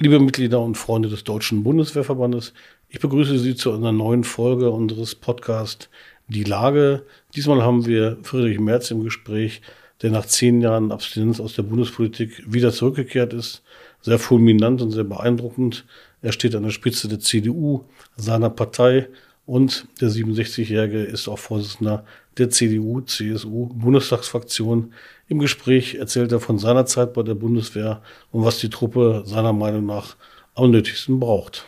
[0.00, 2.52] Liebe Mitglieder und Freunde des Deutschen Bundeswehrverbandes,
[2.88, 5.88] ich begrüße Sie zu einer neuen Folge unseres Podcasts
[6.28, 7.02] Die Lage.
[7.34, 9.60] Diesmal haben wir Friedrich Merz im Gespräch,
[10.00, 13.64] der nach zehn Jahren Abstinenz aus der Bundespolitik wieder zurückgekehrt ist.
[14.00, 15.84] Sehr fulminant und sehr beeindruckend.
[16.22, 17.82] Er steht an der Spitze der CDU,
[18.16, 19.08] seiner Partei
[19.46, 22.04] und der 67-Jährige ist auch Vorsitzender
[22.36, 24.92] der CDU-CSU-Bundestagsfraktion.
[25.30, 28.00] Im Gespräch erzählt er von seiner Zeit bei der Bundeswehr
[28.32, 30.16] und was die Truppe seiner Meinung nach
[30.54, 31.66] am nötigsten braucht.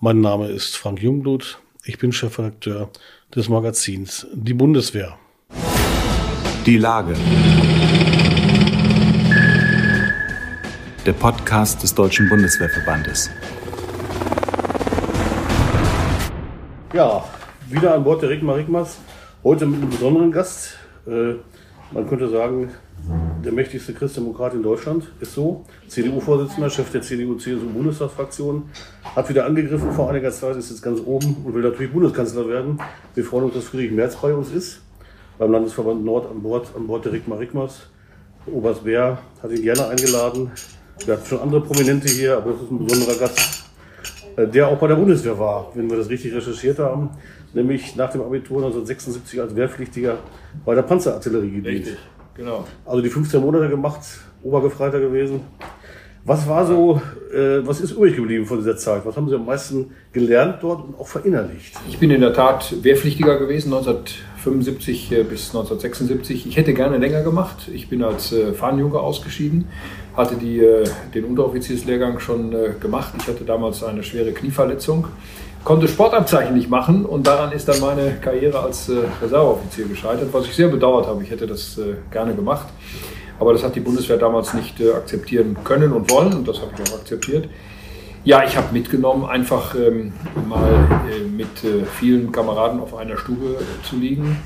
[0.00, 1.58] Mein Name ist Frank Jungblut.
[1.84, 2.88] Ich bin Chefredakteur
[3.36, 5.18] des Magazins Die Bundeswehr.
[6.64, 7.14] Die Lage.
[11.04, 13.28] Der Podcast des Deutschen Bundeswehrverbandes.
[16.94, 17.28] Ja,
[17.68, 18.96] wieder an Bord der Rigmar Rigmas.
[19.44, 20.78] Heute mit einem besonderen Gast.
[21.06, 21.34] Äh,
[21.92, 22.70] man könnte sagen,
[23.44, 25.64] der mächtigste Christdemokrat in Deutschland ist so.
[25.88, 28.64] CDU-Vorsitzender, Chef der CDU-CSU-Bundestagsfraktion,
[29.16, 32.78] hat wieder angegriffen vor einiger Zeit, ist jetzt ganz oben und will natürlich Bundeskanzler werden.
[33.14, 34.82] Wir freuen uns, dass Friedrich Merz bei uns ist,
[35.38, 37.86] beim Landesverband Nord an Bord, an Bord der Rigmar Rigmas.
[38.46, 40.50] Oberst Bär hat ihn gerne eingeladen.
[41.04, 43.64] Wir hatten schon andere Prominente hier, aber das ist ein besonderer Gast,
[44.36, 47.10] äh, der auch bei der Bundeswehr war, wenn wir das richtig recherchiert haben
[47.54, 50.18] nämlich nach dem Abitur 1976 als Wehrpflichtiger
[50.64, 51.66] bei der Panzerartillerie gedient.
[51.66, 51.96] Richtig,
[52.34, 52.64] genau.
[52.84, 54.00] Also die 15 Monate gemacht,
[54.42, 55.40] Obergefreiter gewesen.
[56.24, 57.00] Was war so,
[57.32, 59.06] äh, was ist übrig geblieben von dieser Zeit?
[59.06, 61.74] Was haben Sie am meisten gelernt dort und auch verinnerlicht?
[61.88, 66.46] Ich bin in der Tat Wehrpflichtiger gewesen, 1975 äh, bis 1976.
[66.46, 67.70] Ich hätte gerne länger gemacht.
[67.72, 69.68] Ich bin als äh, Fahnenjunker ausgeschieden,
[70.14, 73.14] hatte die, äh, den Unteroffizierslehrgang schon äh, gemacht.
[73.18, 75.06] Ich hatte damals eine schwere Knieverletzung
[75.64, 80.46] konnte Sportabzeichen nicht machen und daran ist dann meine Karriere als äh, Reserveoffizier gescheitert, was
[80.46, 81.22] ich sehr bedauert habe.
[81.22, 82.66] Ich hätte das äh, gerne gemacht,
[83.38, 86.70] aber das hat die Bundeswehr damals nicht äh, akzeptieren können und wollen und das habe
[86.74, 87.48] ich auch akzeptiert.
[88.22, 90.12] Ja, ich habe mitgenommen, einfach ähm,
[90.46, 94.36] mal äh, mit äh, vielen Kameraden auf einer Stube zu liegen.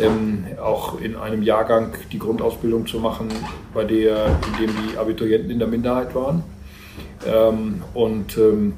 [0.00, 3.28] Ähm, auch in einem Jahrgang die Grundausbildung zu machen,
[3.74, 6.44] bei der, in dem die Abiturienten in der Minderheit waren.
[7.26, 8.74] Ähm, und ähm,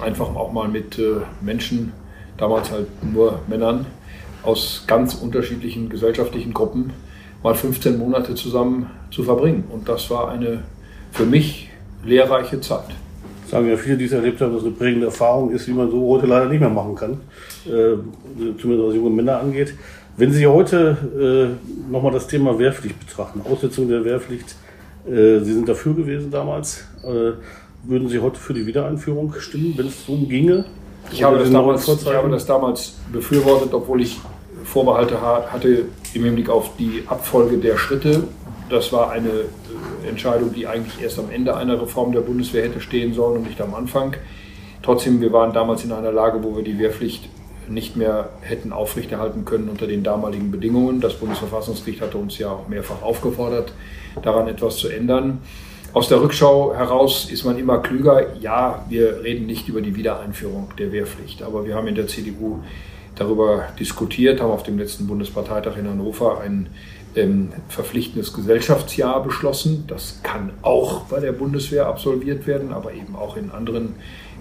[0.00, 1.92] einfach auch mal mit äh, Menschen,
[2.38, 3.86] damals halt nur Männern,
[4.42, 6.92] aus ganz unterschiedlichen gesellschaftlichen Gruppen
[7.42, 9.64] mal 15 Monate zusammen zu verbringen.
[9.70, 10.62] Und das war eine
[11.10, 11.70] für mich
[12.04, 12.86] lehrreiche Zeit.
[13.46, 15.90] Sagen ja viele, die es erlebt haben, dass es eine prägende Erfahrung ist, die man
[15.90, 17.20] so heute leider nicht mehr machen kann,
[17.66, 17.96] äh,
[18.58, 19.74] zumindest was junge Männer angeht.
[20.16, 21.56] Wenn Sie heute
[21.90, 24.54] äh, nochmal das Thema Wehrpflicht betrachten, Aussetzung der Wehrpflicht,
[25.06, 27.32] äh, Sie sind dafür gewesen damals, äh,
[27.84, 30.64] würden Sie heute für die Wiedereinführung stimmen, wenn es darum ginge?
[31.10, 34.20] Ich habe, das damals, ich habe das damals befürwortet, obwohl ich
[34.64, 38.24] Vorbehalte hatte im Hinblick auf die Abfolge der Schritte.
[38.70, 42.80] Das war eine äh, Entscheidung, die eigentlich erst am Ende einer Reform der Bundeswehr hätte
[42.80, 44.14] stehen sollen und nicht am Anfang.
[44.82, 47.28] Trotzdem, wir waren damals in einer Lage, wo wir die Wehrpflicht
[47.68, 51.00] nicht mehr hätten aufrechterhalten können unter den damaligen Bedingungen.
[51.00, 53.72] Das Bundesverfassungsgericht hatte uns ja auch mehrfach aufgefordert,
[54.22, 55.40] daran etwas zu ändern.
[55.94, 58.34] Aus der Rückschau heraus ist man immer klüger.
[58.40, 62.60] Ja, wir reden nicht über die Wiedereinführung der Wehrpflicht, aber wir haben in der CDU
[63.14, 66.68] darüber diskutiert, haben auf dem letzten Bundesparteitag in Hannover ein
[67.14, 69.84] ähm, verpflichtendes Gesellschaftsjahr beschlossen.
[69.86, 73.94] Das kann auch bei der Bundeswehr absolviert werden, aber eben auch in anderen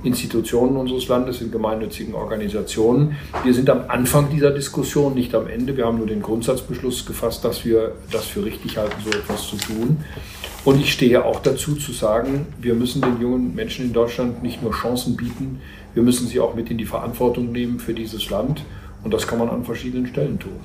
[0.03, 3.15] Institutionen unseres Landes, in gemeinnützigen Organisationen.
[3.43, 5.77] Wir sind am Anfang dieser Diskussion, nicht am Ende.
[5.77, 9.57] Wir haben nur den Grundsatzbeschluss gefasst, dass wir das für richtig halten, so etwas zu
[9.57, 9.97] tun.
[10.63, 14.61] Und ich stehe auch dazu zu sagen, wir müssen den jungen Menschen in Deutschland nicht
[14.61, 15.59] nur Chancen bieten,
[15.93, 18.63] wir müssen sie auch mit in die Verantwortung nehmen für dieses Land.
[19.03, 20.59] Und das kann man an verschiedenen Stellen tun.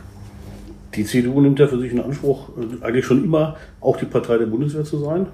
[0.94, 4.38] Die CDU nimmt ja für sich in Anspruch, äh, eigentlich schon immer auch die Partei
[4.38, 5.26] der Bundeswehr zu sein,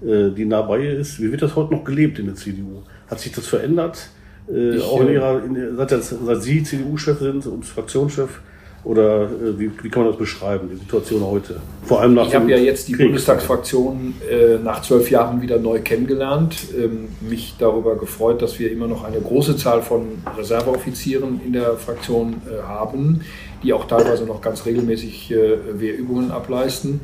[0.00, 1.20] die nah bei ihr ist.
[1.20, 2.82] Wie wird das heute noch gelebt in der CDU?
[3.08, 4.10] Hat sich das verändert?
[4.48, 8.40] Äh, ich, auch in ihrer, in, seit, seit Sie CDU-Chef sind und Fraktionschef,
[8.84, 11.60] oder äh, wie, wie, kann man das beschreiben, die Situation heute?
[11.82, 13.06] Vor allem nach Ich habe ja jetzt die Krieg.
[13.06, 16.68] Bundestagsfraktion äh, nach zwölf Jahren wieder neu kennengelernt.
[16.76, 21.76] Ähm, mich darüber gefreut, dass wir immer noch eine große Zahl von Reserveoffizieren in der
[21.76, 23.22] Fraktion äh, haben,
[23.62, 27.00] die auch teilweise noch ganz regelmäßig äh, Wehrübungen ableisten.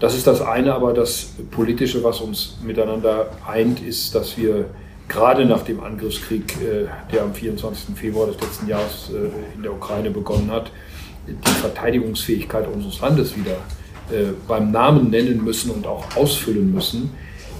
[0.00, 4.66] Das ist das eine, aber das Politische, was uns miteinander eint, ist, dass wir
[5.08, 7.96] gerade nach dem Angriffskrieg, äh, der am 24.
[7.96, 10.70] Februar des letzten Jahres äh, in der Ukraine begonnen hat,
[11.26, 13.56] die Verteidigungsfähigkeit unseres Landes wieder
[14.10, 17.10] äh, beim Namen nennen müssen und auch ausfüllen müssen.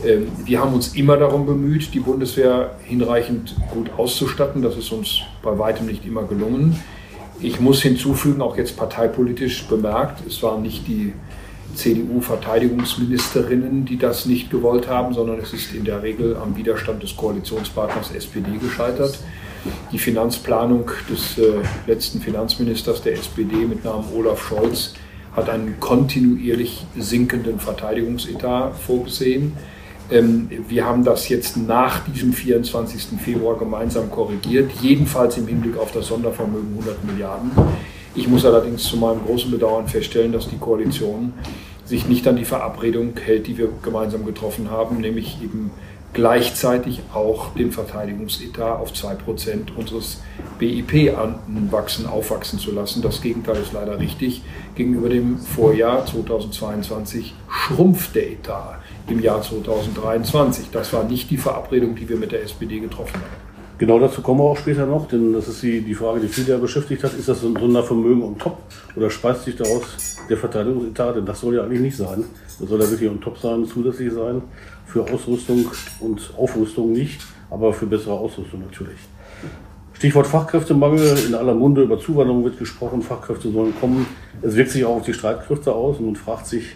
[0.05, 4.63] Ähm, wir haben uns immer darum bemüht, die Bundeswehr hinreichend gut auszustatten.
[4.63, 6.81] Das ist uns bei weitem nicht immer gelungen.
[7.41, 11.13] Ich muss hinzufügen, auch jetzt parteipolitisch bemerkt, es war nicht die
[11.75, 17.17] CDU-Verteidigungsministerinnen, die das nicht gewollt haben, sondern es ist in der Regel am Widerstand des
[17.17, 19.19] Koalitionspartners SPD gescheitert.
[19.93, 24.95] Die Finanzplanung des äh, letzten Finanzministers der SPD mit Namen Olaf Scholz
[25.35, 29.55] hat einen kontinuierlich sinkenden Verteidigungsetat vorgesehen.
[30.11, 33.21] Ähm, wir haben das jetzt nach diesem 24.
[33.23, 37.51] Februar gemeinsam korrigiert, jedenfalls im Hinblick auf das Sondervermögen 100 Milliarden.
[38.15, 41.33] Ich muss allerdings zu meinem großen Bedauern feststellen, dass die Koalition
[41.85, 45.71] sich nicht an die Verabredung hält, die wir gemeinsam getroffen haben, nämlich eben
[46.13, 50.21] gleichzeitig auch den Verteidigungsetat auf 2% unseres
[50.59, 53.03] BIP anwachsen, aufwachsen zu lassen.
[53.03, 54.43] Das Gegenteil ist leider richtig.
[54.75, 60.69] Gegenüber dem Vorjahr 2022 schrumpft der Etat im Jahr 2023.
[60.73, 63.48] Das war nicht die Verabredung, die wir mit der SPD getroffen haben.
[63.79, 66.49] Genau dazu kommen wir auch später noch, denn das ist die, die Frage, die viele
[66.49, 67.15] ja beschäftigt hat.
[67.15, 68.59] Ist das ein Sondervermögen on top
[68.97, 71.15] oder speist sich daraus der Verteidigungsetat?
[71.15, 72.25] Denn das soll ja eigentlich nicht sein.
[72.59, 74.43] Das soll ja wirklich on top sein, zusätzlich sein.
[74.85, 75.67] Für Ausrüstung
[76.01, 77.21] und Aufrüstung nicht,
[77.51, 78.99] aber für bessere Ausrüstung natürlich.
[79.93, 81.17] Stichwort Fachkräftemangel.
[81.29, 83.01] In aller Munde über Zuwanderung wird gesprochen.
[83.01, 84.07] Fachkräfte sollen kommen.
[84.43, 86.75] Es wirkt sich auch auf die Streitkräfte aus und man fragt sich,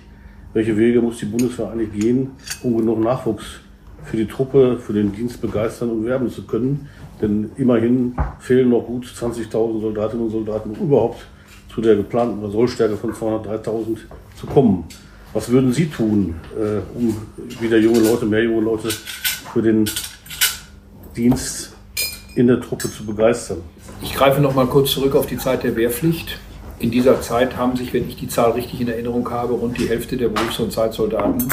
[0.52, 2.31] welche Wege muss die Bundeswehr eigentlich gehen,
[2.62, 3.60] um genug Nachwuchs
[4.04, 6.88] für die Truppe, für den Dienst begeistern und werben zu können.
[7.20, 11.25] Denn immerhin fehlen noch gut 20.000 Soldatinnen und Soldaten, um überhaupt
[11.72, 13.99] zu der geplanten Sollstärke von 203.000
[14.38, 14.84] zu kommen.
[15.32, 17.16] Was würden Sie tun, äh, um
[17.60, 19.88] wieder junge Leute, mehr junge Leute für den
[21.16, 21.75] Dienst
[22.34, 23.58] in der Truppe zu begeistern?
[24.02, 26.38] Ich greife noch mal kurz zurück auf die Zeit der Wehrpflicht.
[26.81, 29.88] In dieser Zeit haben sich, wenn ich die Zahl richtig in Erinnerung habe, rund die
[29.88, 31.49] Hälfte der Berufs- und Zeitsoldaten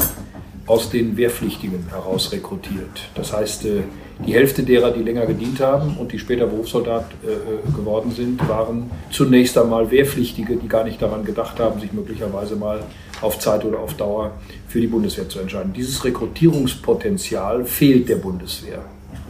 [0.69, 3.09] aus den Wehrpflichtigen heraus rekrutiert.
[3.15, 3.81] Das heißt, äh,
[4.25, 8.47] die Hälfte derer, die länger gedient haben und die später Berufssoldat äh, äh, geworden sind,
[8.47, 12.83] waren zunächst einmal Wehrpflichtige, die gar nicht daran gedacht haben, sich möglicherweise mal
[13.19, 14.33] auf Zeit oder auf Dauer
[14.67, 15.73] für die Bundeswehr zu entscheiden.
[15.73, 18.85] Dieses Rekrutierungspotenzial fehlt der Bundeswehr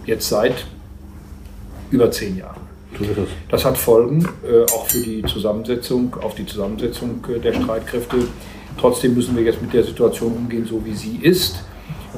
[0.06, 0.65] jetzt seit
[1.89, 2.59] über zehn Jahren.
[3.50, 4.27] Das hat Folgen
[4.74, 8.18] auch für die Zusammensetzung, auf die Zusammensetzung der Streitkräfte.
[8.80, 11.64] Trotzdem müssen wir jetzt mit der Situation umgehen, so wie sie ist.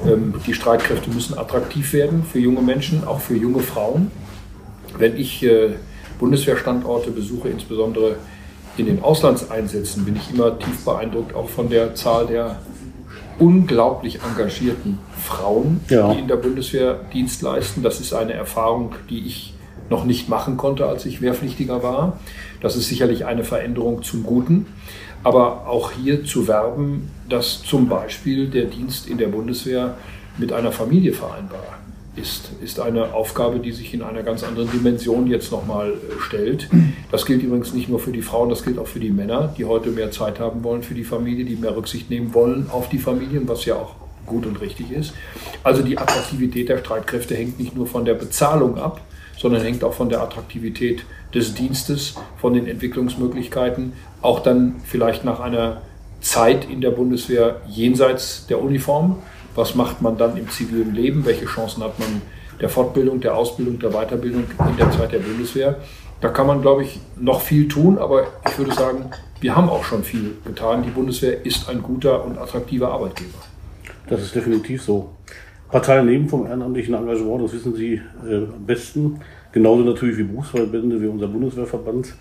[0.06, 4.12] Ähm, die Streitkräfte müssen attraktiv werden für junge Menschen, auch für junge Frauen.
[4.98, 5.72] Wenn ich äh,
[6.20, 8.18] Bundeswehrstandorte besuche, insbesondere
[8.78, 12.60] in den Auslandseinsätzen, bin ich immer tief beeindruckt, auch von der Zahl der
[13.40, 16.14] unglaublich engagierten Frauen, ja.
[16.14, 17.82] die in der Bundeswehr Dienst leisten.
[17.82, 19.56] Das ist eine Erfahrung, die ich
[19.90, 22.20] noch nicht machen konnte, als ich Wehrpflichtiger war.
[22.62, 24.68] Das ist sicherlich eine Veränderung zum Guten
[25.24, 29.96] aber auch hier zu werben, dass zum Beispiel der Dienst in der Bundeswehr
[30.38, 31.82] mit einer Familie vereinbar
[32.16, 36.68] ist, ist eine Aufgabe, die sich in einer ganz anderen Dimension jetzt nochmal äh, stellt.
[37.10, 39.66] Das gilt übrigens nicht nur für die Frauen, das gilt auch für die Männer, die
[39.66, 43.00] heute mehr Zeit haben wollen für die Familie, die mehr Rücksicht nehmen wollen auf die
[43.00, 43.96] Familien, was ja auch
[44.26, 45.14] gut und richtig ist.
[45.64, 49.02] Also die Attraktivität der Streitkräfte hängt nicht nur von der Bezahlung ab,
[49.42, 51.04] sondern hängt auch von der Attraktivität
[51.34, 55.82] des Dienstes, von den Entwicklungsmöglichkeiten, auch dann vielleicht nach einer
[56.20, 59.18] Zeit in der Bundeswehr jenseits der Uniform.
[59.56, 61.26] Was macht man dann im zivilen Leben?
[61.26, 62.22] Welche Chancen hat man
[62.62, 65.80] der Fortbildung, der Ausbildung, der Weiterbildung in der Zeit der Bundeswehr?
[66.22, 69.10] Da kann man, glaube ich, noch viel tun, aber ich würde sagen,
[69.40, 70.84] wir haben auch schon viel getan.
[70.84, 73.40] Die Bundeswehr ist ein guter und attraktiver Arbeitgeber.
[74.08, 75.10] Das ist definitiv so.
[75.72, 79.22] Parteien leben vom ehrenamtlichen Engagement, das wissen Sie äh, am besten.
[79.54, 82.14] Genauso natürlich wie Berufsverbände, wie unser Bundeswehrverband.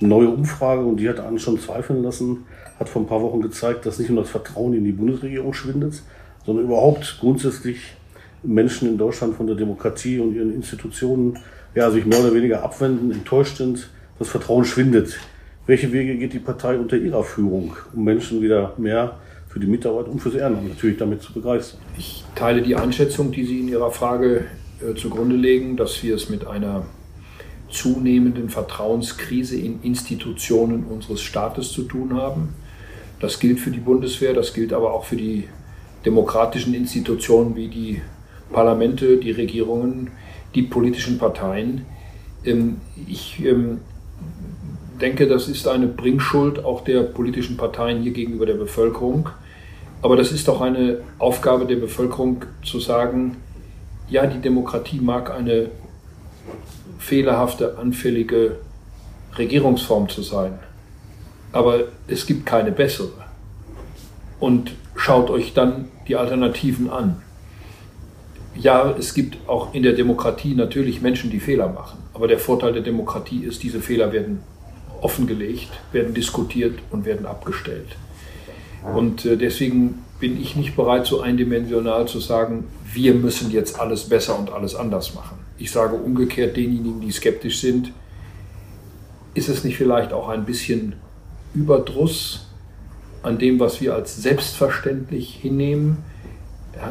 [0.00, 2.44] Eine neue Umfrage, und die hat einen schon zweifeln lassen,
[2.78, 6.02] hat vor ein paar Wochen gezeigt, dass nicht nur das Vertrauen in die Bundesregierung schwindet,
[6.44, 7.96] sondern überhaupt grundsätzlich
[8.42, 11.38] Menschen in Deutschland von der Demokratie und ihren Institutionen
[11.74, 15.18] ja, sich mehr oder weniger abwenden, enttäuscht sind, das Vertrauen schwindet.
[15.66, 19.16] Welche Wege geht die Partei unter ihrer Führung, um Menschen wieder mehr
[19.48, 21.80] für die Mitarbeit und fürs Ehrenamt natürlich damit zu begeistern?
[21.96, 24.46] Ich teile die Einschätzung, die Sie in Ihrer Frage
[24.80, 26.84] äh, zugrunde legen, dass wir es mit einer
[27.70, 32.54] zunehmenden Vertrauenskrise in Institutionen unseres Staates zu tun haben.
[33.20, 35.48] Das gilt für die Bundeswehr, das gilt aber auch für die
[36.04, 38.00] demokratischen Institutionen wie die
[38.52, 40.10] Parlamente, die Regierungen,
[40.54, 41.84] die politischen Parteien.
[42.44, 42.76] Ähm,
[43.06, 43.80] ich ähm,
[44.98, 49.28] denke, das ist eine Bringschuld auch der politischen Parteien hier gegenüber der Bevölkerung.
[50.02, 53.36] Aber das ist auch eine Aufgabe der Bevölkerung zu sagen,
[54.08, 55.70] ja, die Demokratie mag eine
[56.98, 58.58] fehlerhafte, anfällige
[59.36, 60.58] Regierungsform zu sein,
[61.52, 63.12] aber es gibt keine bessere.
[64.40, 67.22] Und schaut euch dann die Alternativen an.
[68.56, 72.72] Ja, es gibt auch in der Demokratie natürlich Menschen, die Fehler machen, aber der Vorteil
[72.72, 74.40] der Demokratie ist, diese Fehler werden
[75.02, 77.96] offengelegt, werden diskutiert und werden abgestellt.
[78.94, 84.04] Und äh, deswegen bin ich nicht bereit, so eindimensional zu sagen, wir müssen jetzt alles
[84.08, 85.38] besser und alles anders machen.
[85.58, 87.92] Ich sage umgekehrt denjenigen, die skeptisch sind,
[89.34, 90.94] ist es nicht vielleicht auch ein bisschen
[91.54, 92.46] Überdruss
[93.22, 95.98] an dem, was wir als selbstverständlich hinnehmen?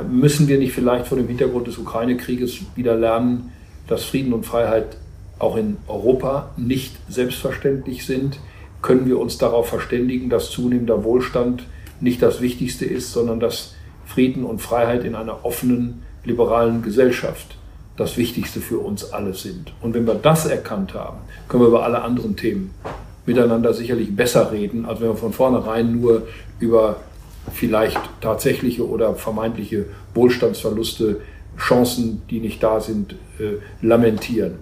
[0.10, 3.52] Müssen wir nicht vielleicht vor dem Hintergrund des Ukraine-Krieges wieder lernen,
[3.88, 4.98] dass Frieden und Freiheit
[5.40, 8.40] auch in Europa nicht selbstverständlich sind?
[8.82, 11.64] Können wir uns darauf verständigen, dass zunehmender Wohlstand
[12.00, 13.76] nicht das Wichtigste ist, sondern dass
[14.06, 17.58] Frieden und Freiheit in einer offenen, liberalen Gesellschaft
[17.96, 19.74] das Wichtigste für uns alle sind.
[19.82, 21.18] Und wenn wir das erkannt haben,
[21.48, 22.74] können wir über alle anderen Themen
[23.26, 26.28] miteinander sicherlich besser reden, als wenn wir von vornherein nur
[26.60, 26.98] über
[27.54, 31.22] vielleicht tatsächliche oder vermeintliche Wohlstandsverluste,
[31.58, 34.56] Chancen, die nicht da sind, äh, lamentieren.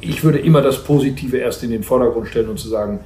[0.00, 3.00] Ich würde immer das Positive erst in den Vordergrund stellen und zu sagen,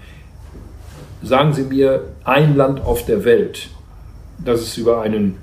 [1.23, 3.69] sagen Sie mir ein Land auf der Welt,
[4.39, 5.39] das es über einen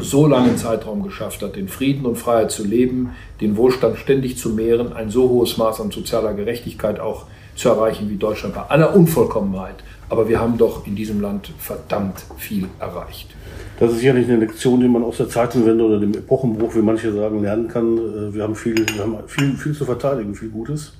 [0.00, 4.50] so langen Zeitraum geschafft hat, den Frieden und Freiheit zu leben, den Wohlstand ständig zu
[4.50, 8.94] mehren, ein so hohes Maß an sozialer Gerechtigkeit auch zu erreichen wie Deutschland bei aller
[8.94, 9.76] Unvollkommenheit.
[10.08, 13.34] Aber wir haben doch in diesem Land verdammt viel erreicht.
[13.78, 17.12] Das ist sicherlich eine Lektion, die man aus der Zeitenwende oder dem Epochenbruch, wie manche
[17.12, 17.98] sagen, lernen kann.
[17.98, 20.94] Äh, wir haben viel, wir haben viel, viel zu verteidigen, viel Gutes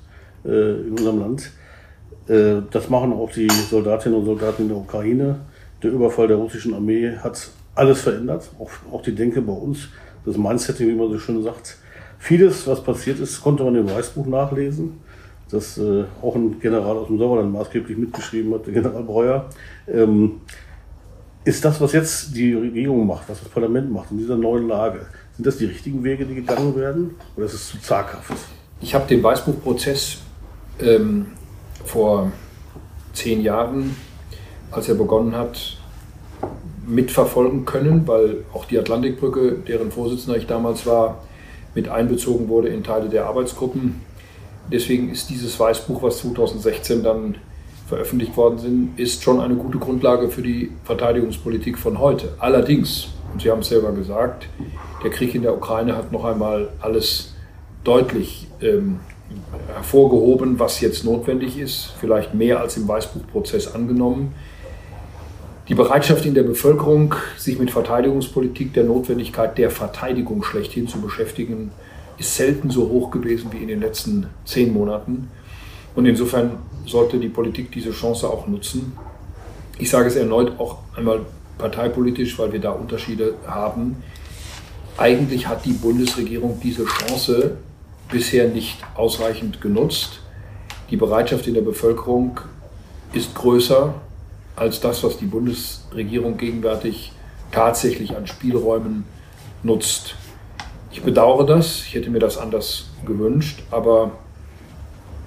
[0.45, 1.51] äh, in unserem Land.
[2.27, 5.39] Äh, das machen auch die Soldatinnen und Soldaten in der Ukraine.
[5.81, 9.89] Der Überfall der russischen Armee hat alles verändert, auch, auch die Denke bei uns,
[10.25, 11.77] das Mindsetting, wie man so schön sagt.
[12.19, 14.99] Vieles, was passiert ist, konnte man im Weißbuch nachlesen,
[15.51, 19.49] das äh, auch ein General aus dem Sauerland maßgeblich mitgeschrieben hat, der General Breuer.
[19.87, 20.41] Ähm,
[21.45, 25.05] ist das, was jetzt die Regierung macht, was das Parlament macht in dieser neuen Lage,
[25.35, 28.33] sind das die richtigen Wege, die gegangen werden, oder ist es zu zaghaft?
[28.81, 30.17] Ich habe den Weißbuchprozess
[30.81, 31.27] ähm,
[31.85, 32.31] vor
[33.13, 33.95] zehn Jahren,
[34.71, 35.77] als er begonnen hat,
[36.85, 41.23] mitverfolgen können, weil auch die Atlantikbrücke, deren Vorsitzender ich damals war,
[41.75, 44.01] mit einbezogen wurde in Teile der Arbeitsgruppen.
[44.71, 47.35] Deswegen ist dieses Weißbuch, was 2016 dann
[47.87, 52.29] veröffentlicht worden ist, ist schon eine gute Grundlage für die Verteidigungspolitik von heute.
[52.37, 54.47] Allerdings, und Sie haben es selber gesagt,
[55.03, 57.33] der Krieg in der Ukraine hat noch einmal alles
[57.83, 58.99] deutlich ähm,
[59.73, 64.33] hervorgehoben, was jetzt notwendig ist, vielleicht mehr als im Weißbuchprozess angenommen.
[65.67, 71.71] Die Bereitschaft in der Bevölkerung, sich mit Verteidigungspolitik, der Notwendigkeit der Verteidigung schlechthin zu beschäftigen,
[72.19, 75.29] ist selten so hoch gewesen wie in den letzten zehn Monaten.
[75.95, 78.93] Und insofern sollte die Politik diese Chance auch nutzen.
[79.77, 81.21] Ich sage es erneut auch einmal
[81.57, 84.03] parteipolitisch, weil wir da Unterschiede haben.
[84.97, 87.57] Eigentlich hat die Bundesregierung diese Chance
[88.11, 90.19] bisher nicht ausreichend genutzt.
[90.89, 92.39] Die Bereitschaft in der Bevölkerung
[93.13, 93.93] ist größer
[94.55, 97.13] als das, was die Bundesregierung gegenwärtig
[97.51, 99.05] tatsächlich an Spielräumen
[99.63, 100.15] nutzt.
[100.99, 104.11] Ich bedauere das, ich hätte mir das anders gewünscht, aber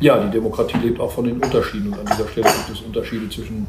[0.01, 3.31] ja, die Demokratie lebt auch von den Unterschieden und an dieser Stelle gibt es Unterschiede
[3.31, 3.67] zwischen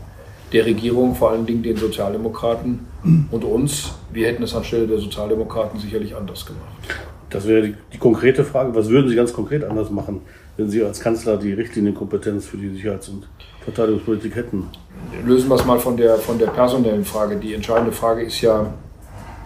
[0.51, 2.86] der Regierung, vor allen Dingen den Sozialdemokraten
[3.31, 3.93] und uns.
[4.12, 6.74] Wir hätten es anstelle der Sozialdemokraten sicherlich anders gemacht.
[7.29, 8.75] Das wäre die, die, konkrete Frage.
[8.75, 10.24] Was würden Sie ganz konkret anders machen,
[10.57, 13.29] wenn Sie als Kanzler die Richtlinienkompetenz für die Sicherheits- und
[13.63, 14.67] Verteidigungspolitik hätten?
[15.25, 17.38] Lösen wir es mal von der, von der personellen Frage.
[17.38, 18.74] Die entscheidende Frage ist ja,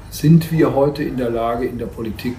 [0.10, 2.38] sind wir heute in der Lage, in der Politik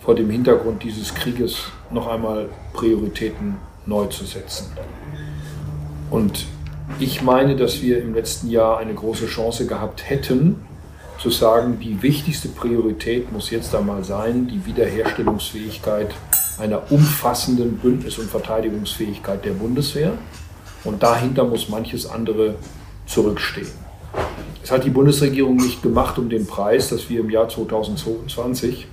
[0.00, 3.56] vor dem Hintergrund dieses Krieges noch einmal Prioritäten
[3.86, 4.66] neu zu setzen?
[6.10, 6.46] Und
[6.98, 10.56] ich meine, dass wir im letzten Jahr eine große Chance gehabt hätten,
[11.18, 16.12] zu sagen, die wichtigste Priorität muss jetzt einmal sein, die Wiederherstellungsfähigkeit
[16.58, 20.12] einer umfassenden Bündnis- und Verteidigungsfähigkeit der Bundeswehr.
[20.84, 22.56] Und dahinter muss manches andere
[23.06, 23.81] zurückstehen.
[24.62, 28.86] Das hat die Bundesregierung nicht gemacht um den Preis, dass wir im Jahr 2022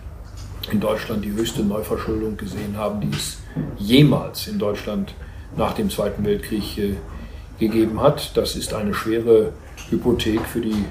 [0.71, 3.37] in Deutschland die höchste Neuverschuldung gesehen haben, die es
[3.77, 5.13] jemals in Deutschland
[5.55, 6.95] nach dem Zweiten Weltkrieg äh,
[7.59, 8.35] gegeben hat.
[8.35, 9.53] Das ist eine schwere
[9.91, 10.85] Hypothek für die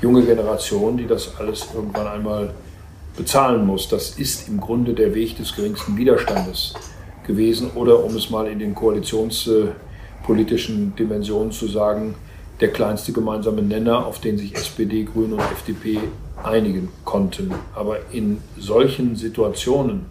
[0.00, 2.54] junge Generation, die das alles irgendwann einmal
[3.16, 3.88] bezahlen muss.
[3.88, 6.74] Das ist im Grunde der Weg des geringsten Widerstandes
[7.26, 7.72] gewesen.
[7.74, 12.14] Oder um es mal in den koalitionspolitischen Dimensionen zu sagen,
[12.60, 15.98] der kleinste gemeinsame Nenner, auf den sich SPD, Grüne und FDP
[16.42, 17.52] einigen konnten.
[17.74, 20.06] Aber in solchen Situationen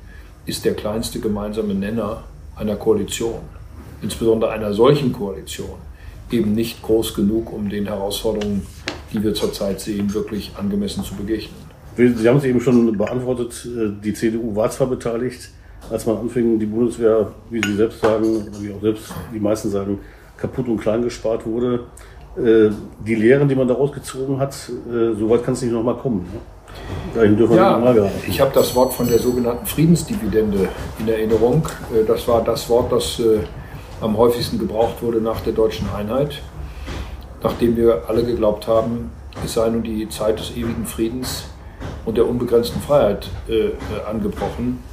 [0.46, 2.24] ist der kleinste gemeinsame Nenner
[2.56, 3.42] einer Koalition,
[4.02, 5.78] insbesondere einer solchen Koalition,
[6.32, 8.66] eben nicht groß genug, um den Herausforderungen
[9.14, 11.56] die wir zurzeit sehen, wirklich angemessen zu begegnen.
[11.96, 13.68] Sie haben es eben schon beantwortet,
[14.04, 15.50] die CDU war zwar beteiligt,
[15.90, 20.00] als man anfing, die Bundeswehr, wie Sie selbst sagen, wie auch selbst die meisten sagen,
[20.38, 21.86] kaputt und klein gespart wurde.
[22.44, 22.72] Äh,
[23.06, 26.28] die Lehren, die man daraus gezogen hat, äh, so weit kann es nicht nochmal kommen.
[26.34, 26.40] Ne?
[27.16, 30.70] Dahin dürfen ja, wir ich habe das Wort von der sogenannten Friedensdividende
[31.00, 31.68] in Erinnerung.
[31.94, 33.40] Äh, das war das Wort, das äh,
[34.02, 36.42] am häufigsten gebraucht wurde nach der deutschen Einheit,
[37.44, 39.12] nachdem wir alle geglaubt haben,
[39.44, 41.46] es sei nun die Zeit des ewigen Friedens
[42.06, 43.72] und der unbegrenzten Freiheit äh,
[44.10, 44.84] angebrochen.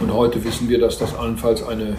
[0.00, 1.96] Und heute wissen wir, dass das allenfalls eine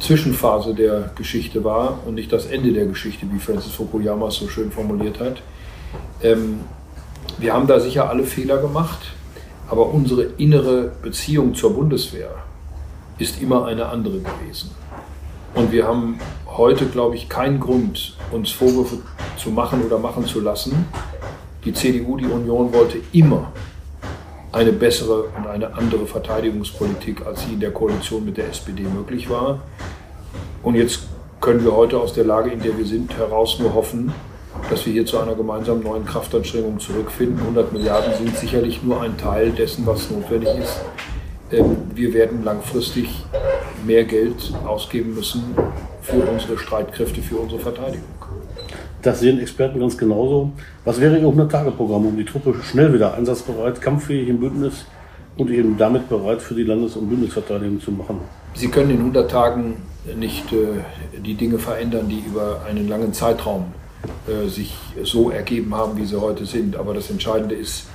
[0.00, 4.48] Zwischenphase der Geschichte war und nicht das Ende der Geschichte, wie Francis Fukuyama es so
[4.48, 5.42] schön formuliert hat.
[6.22, 6.60] Ähm,
[7.38, 9.12] wir haben da sicher alle Fehler gemacht,
[9.68, 12.30] aber unsere innere Beziehung zur Bundeswehr
[13.18, 14.70] ist immer eine andere gewesen.
[15.54, 18.98] Und wir haben heute, glaube ich, keinen Grund, uns Vorwürfe
[19.36, 20.86] zu machen oder machen zu lassen.
[21.64, 23.52] Die CDU, die Union wollte immer
[24.52, 29.30] eine bessere und eine andere Verteidigungspolitik, als sie in der Koalition mit der SPD möglich
[29.30, 29.60] war.
[30.62, 31.00] Und jetzt
[31.40, 34.12] können wir heute aus der Lage, in der wir sind, heraus nur hoffen,
[34.68, 37.38] dass wir hier zu einer gemeinsamen neuen Kraftanstrengung zurückfinden.
[37.40, 40.80] 100 Milliarden sind sicherlich nur ein Teil dessen, was notwendig ist.
[41.52, 43.24] Ähm, wir werden langfristig
[43.86, 45.54] mehr Geld ausgeben müssen
[46.02, 48.19] für unsere Streitkräfte, für unsere Verteidigung.
[49.02, 50.52] Das sehen Experten ganz genauso.
[50.84, 54.84] Was wäre Ihr 100-Tage-Programm, um die Truppe schnell wieder einsatzbereit, kampffähig im Bündnis
[55.38, 58.20] und eben damit bereit für die Landes- und Bündnisverteidigung zu machen?
[58.54, 59.76] Sie können in 100 Tagen
[60.18, 60.82] nicht äh,
[61.24, 63.72] die Dinge verändern, die über einen langen Zeitraum
[64.26, 66.76] äh, sich so ergeben haben, wie sie heute sind.
[66.76, 67.86] Aber das Entscheidende ist,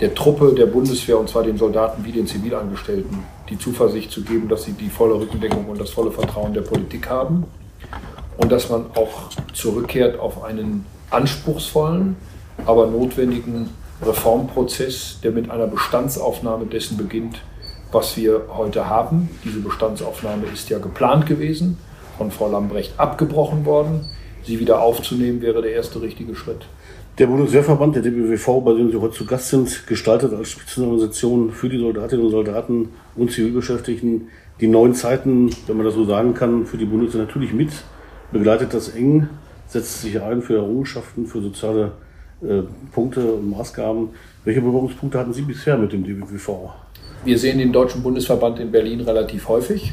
[0.00, 3.18] der Truppe der Bundeswehr, und zwar den Soldaten wie den Zivilangestellten,
[3.48, 7.10] die Zuversicht zu geben, dass sie die volle Rückendeckung und das volle Vertrauen der Politik
[7.10, 7.44] haben
[8.38, 12.16] und dass man auch zurückkehrt auf einen anspruchsvollen,
[12.64, 13.68] aber notwendigen
[14.00, 17.42] Reformprozess, der mit einer Bestandsaufnahme dessen beginnt,
[17.92, 19.28] was wir heute haben.
[19.44, 21.78] Diese Bestandsaufnahme ist ja geplant gewesen,
[22.16, 24.04] von Frau Lambrecht abgebrochen worden.
[24.44, 26.66] Sie wieder aufzunehmen wäre der erste richtige Schritt.
[27.18, 31.68] Der Bundeswehrverband, der DBWV, bei dem Sie heute zu Gast sind, gestaltet als Spitzenorganisation für
[31.68, 34.28] die Soldatinnen und Soldaten und Zivilbeschäftigten
[34.60, 37.70] die neuen Zeiten, wenn man das so sagen kann, für die Bundeswehr natürlich mit
[38.32, 39.28] begleitet das eng,
[39.66, 41.92] setzt sich ein für Errungenschaften, für soziale
[42.42, 42.62] äh,
[42.92, 44.10] Punkte und Maßgaben.
[44.44, 46.70] Welche Berührungspunkte hatten Sie bisher mit dem DBWV?
[47.24, 49.92] Wir sehen den Deutschen Bundesverband in Berlin relativ häufig.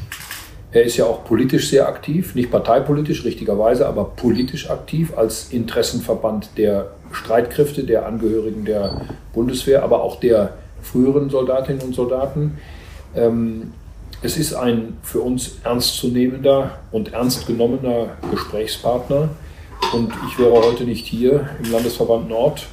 [0.72, 6.50] Er ist ja auch politisch sehr aktiv, nicht parteipolitisch richtigerweise, aber politisch aktiv als Interessenverband
[6.58, 9.00] der Streitkräfte, der Angehörigen der
[9.32, 12.58] Bundeswehr, aber auch der früheren Soldatinnen und Soldaten.
[13.14, 13.72] Ähm,
[14.22, 19.28] es ist ein für uns ernstzunehmender und ernst genommener Gesprächspartner.
[19.92, 22.66] Und ich wäre heute nicht hier im Landesverband Nord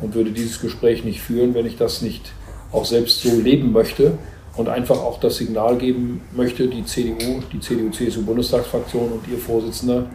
[0.00, 2.32] und würde dieses Gespräch nicht führen, wenn ich das nicht
[2.72, 4.18] auch selbst so leben möchte
[4.56, 10.06] und einfach auch das Signal geben möchte, die CDU, die CDU-CSU-Bundestagsfraktion und ihr Vorsitzender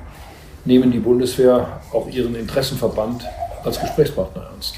[0.66, 3.24] nehmen die Bundeswehr, auch ihren Interessenverband
[3.64, 4.76] als Gesprächspartner ernst.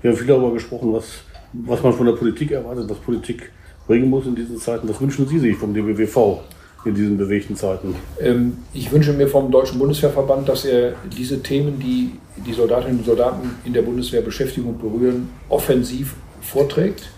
[0.00, 1.04] Wir haben viel darüber gesprochen, was,
[1.52, 3.52] was man von der Politik erwartet, was Politik
[3.86, 4.88] bringen muss in diesen Zeiten.
[4.88, 6.40] Was wünschen Sie sich vom DBWV
[6.84, 7.94] in diesen bewegten Zeiten?
[8.20, 12.12] Ähm, ich wünsche mir vom Deutschen Bundeswehrverband, dass er diese Themen, die
[12.44, 17.10] die Soldatinnen und Soldaten in der Bundeswehr beschäftigen und berühren, offensiv vorträgt.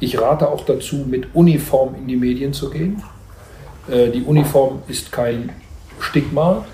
[0.00, 3.02] Ich rate auch dazu, mit Uniform in die Medien zu gehen.
[3.88, 5.50] Äh, die Uniform ist kein
[6.00, 6.64] Stigma,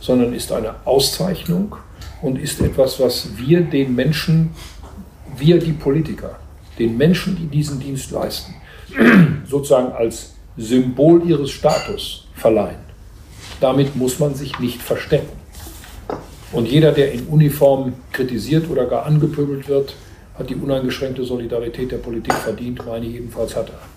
[0.00, 1.76] sondern ist eine Auszeichnung
[2.22, 4.50] und ist etwas, was wir den Menschen,
[5.36, 6.38] wir die Politiker,
[6.78, 8.54] den Menschen, die diesen Dienst leisten,
[9.48, 12.80] sozusagen als Symbol ihres Status verleihen.
[13.60, 15.28] Damit muss man sich nicht verstecken.
[16.52, 19.94] Und jeder, der in Uniform kritisiert oder gar angepöbelt wird,
[20.38, 23.95] hat die uneingeschränkte Solidarität der Politik verdient, meine jedenfalls hat er.